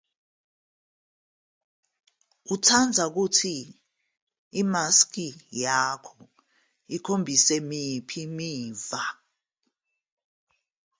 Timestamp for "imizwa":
8.25-9.01